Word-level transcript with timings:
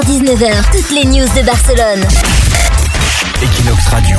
18h-19h, 0.00 0.50
toutes 0.72 0.90
les 0.92 1.04
news 1.04 1.26
de 1.36 1.44
Barcelone. 1.44 2.00
Equinox 3.42 3.86
Radio. 3.88 4.16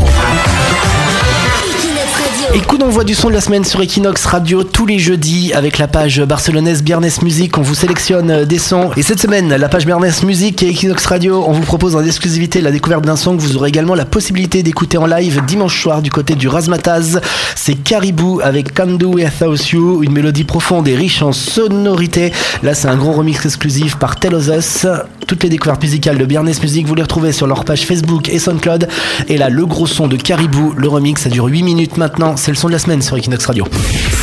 Equinox 1.65 2.11
Radio. 2.13 2.55
Et 2.55 2.59
coup 2.59 2.77
d'envoi 2.77 3.03
du 3.03 3.15
son 3.15 3.29
de 3.29 3.33
la 3.33 3.41
semaine 3.41 3.63
sur 3.63 3.81
Equinox 3.81 4.25
Radio 4.25 4.63
tous 4.63 4.85
les 4.85 4.99
jeudis 4.99 5.53
avec 5.53 5.79
la 5.79 5.87
page 5.87 6.21
barcelonaise 6.21 6.83
Biernes 6.83 7.09
Music. 7.23 7.57
On 7.57 7.61
vous 7.61 7.73
sélectionne 7.73 8.45
des 8.45 8.59
sons. 8.59 8.91
Et 8.95 9.01
cette 9.01 9.19
semaine, 9.19 9.55
la 9.55 9.69
page 9.69 9.85
Biernes 9.85 10.07
Music 10.23 10.61
et 10.61 10.69
Equinox 10.69 11.05
Radio, 11.05 11.43
on 11.47 11.51
vous 11.51 11.63
propose 11.63 11.95
en 11.95 12.03
exclusivité 12.03 12.61
la 12.61 12.71
découverte 12.71 13.03
d'un 13.03 13.15
son 13.15 13.35
que 13.35 13.41
vous 13.41 13.55
aurez 13.57 13.69
également 13.69 13.95
la 13.95 14.05
possibilité 14.05 14.61
d'écouter 14.61 14.97
en 14.97 15.07
live 15.07 15.41
dimanche 15.45 15.81
soir 15.81 16.01
du 16.01 16.11
côté 16.11 16.35
du 16.35 16.47
Razmataz. 16.47 17.21
C'est 17.55 17.75
Caribou 17.75 18.39
avec 18.43 18.75
Can 18.75 18.97
Do 18.97 19.13
Without 19.13 19.55
You, 19.71 20.03
une 20.03 20.11
mélodie 20.11 20.43
profonde 20.43 20.87
et 20.87 20.95
riche 20.95 21.23
en 21.23 21.31
sonorité. 21.31 22.31
Là, 22.61 22.75
c'est 22.75 22.87
un 22.87 22.97
gros 22.97 23.13
remix 23.13 23.43
exclusif 23.45 23.95
par 23.95 24.17
Tell 24.17 24.35
of 24.35 24.47
Us. 24.47 24.85
Toutes 25.31 25.43
les 25.43 25.49
découvertes 25.49 25.81
musicales 25.81 26.17
de 26.17 26.25
Biernes 26.25 26.51
Music, 26.61 26.85
vous 26.85 26.93
les 26.93 27.03
retrouvez 27.03 27.31
sur 27.31 27.47
leur 27.47 27.63
page 27.63 27.85
Facebook 27.85 28.27
et 28.27 28.37
SoundCloud. 28.37 28.89
Et 29.29 29.37
là, 29.37 29.47
le 29.47 29.65
gros 29.65 29.87
son 29.87 30.09
de 30.09 30.17
Caribou, 30.17 30.73
le 30.75 30.89
remix, 30.89 31.21
ça 31.21 31.29
dure 31.29 31.45
8 31.45 31.63
minutes 31.63 31.95
maintenant. 31.95 32.35
C'est 32.35 32.51
le 32.51 32.57
son 32.57 32.67
de 32.67 32.73
la 32.73 32.79
semaine 32.79 33.01
sur 33.01 33.15
Equinox 33.15 33.45
Radio. 33.45 33.65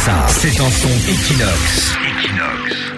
Ça, 0.05 0.27
c'est 0.29 0.61
un 0.61 0.71
son 0.71 0.91
Equinox. 1.09 1.95
I 2.95 2.98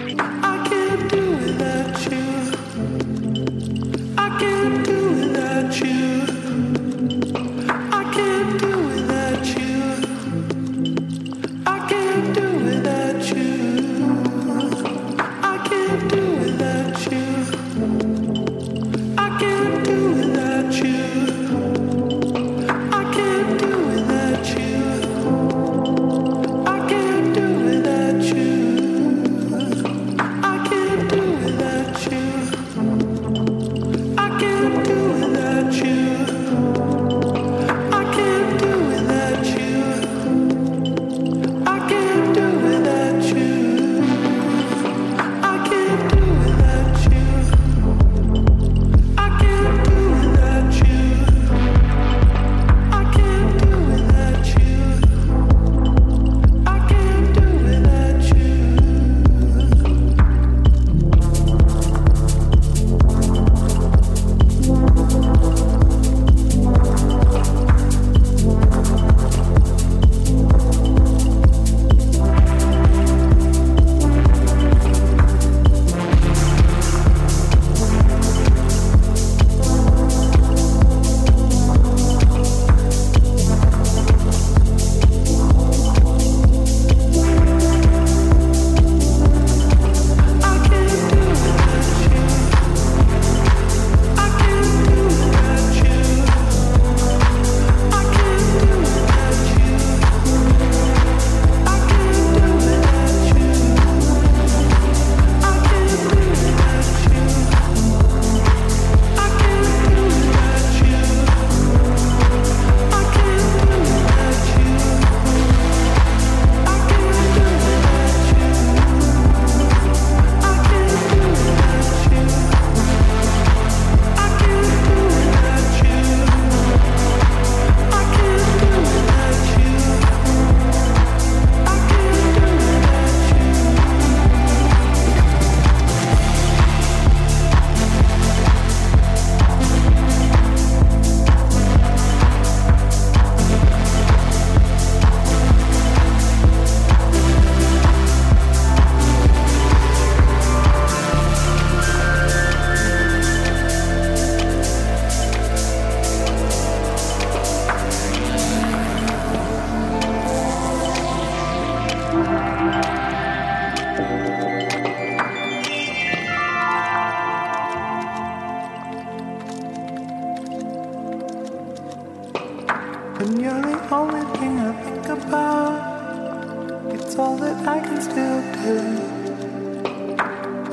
When 173.21 173.39
you're 173.39 173.61
the 173.61 173.77
only 173.93 174.25
thing 174.39 174.59
I 174.59 174.71
think 174.81 175.07
about, 175.09 176.91
it's 176.91 177.15
all 177.19 177.37
that 177.37 177.67
I 177.67 177.79
can 177.79 178.01
still 178.01 178.41
do. 178.63 178.77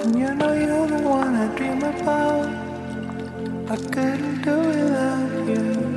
And 0.00 0.18
you 0.18 0.34
know 0.34 0.54
you're 0.54 0.86
the 0.86 1.06
one 1.06 1.34
I 1.34 1.54
dream 1.54 1.82
about. 1.82 2.48
I 3.70 3.76
couldn't 3.76 4.40
do 4.40 4.56
without 4.60 5.46
you. 5.46 5.87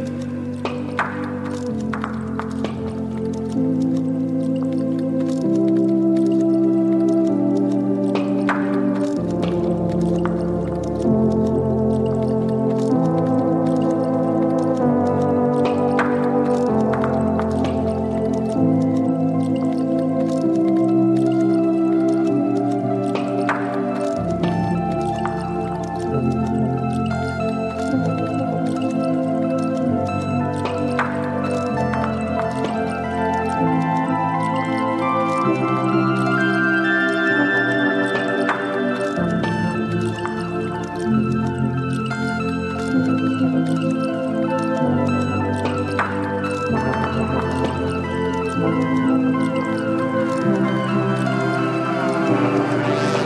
Lord. 52.82 53.21